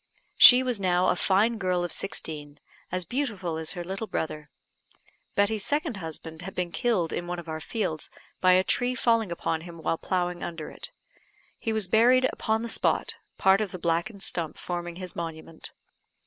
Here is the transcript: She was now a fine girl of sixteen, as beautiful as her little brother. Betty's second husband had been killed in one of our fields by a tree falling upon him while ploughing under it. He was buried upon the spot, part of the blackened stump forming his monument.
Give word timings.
She 0.35 0.63
was 0.63 0.79
now 0.81 1.09
a 1.09 1.15
fine 1.15 1.59
girl 1.59 1.83
of 1.83 1.93
sixteen, 1.93 2.59
as 2.91 3.05
beautiful 3.05 3.57
as 3.57 3.73
her 3.73 3.83
little 3.83 4.07
brother. 4.07 4.49
Betty's 5.35 5.63
second 5.63 5.97
husband 5.97 6.41
had 6.41 6.55
been 6.55 6.71
killed 6.71 7.13
in 7.13 7.27
one 7.27 7.37
of 7.37 7.47
our 7.47 7.61
fields 7.61 8.09
by 8.39 8.53
a 8.53 8.63
tree 8.63 8.95
falling 8.95 9.31
upon 9.31 9.61
him 9.61 9.77
while 9.77 9.99
ploughing 9.99 10.41
under 10.41 10.71
it. 10.71 10.89
He 11.59 11.71
was 11.71 11.87
buried 11.87 12.27
upon 12.33 12.63
the 12.63 12.67
spot, 12.67 13.13
part 13.37 13.61
of 13.61 13.71
the 13.71 13.77
blackened 13.77 14.23
stump 14.23 14.57
forming 14.57 14.95
his 14.95 15.15
monument. 15.15 15.71